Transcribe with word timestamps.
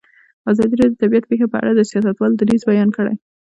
ازادي 0.51 0.73
راډیو 0.77 0.93
د 0.95 0.99
طبیعي 1.03 1.27
پېښې 1.29 1.47
په 1.51 1.57
اړه 1.61 1.71
د 1.75 1.81
سیاستوالو 1.91 2.39
دریځ 2.41 2.61
بیان 2.71 2.89
کړی. 2.97 3.15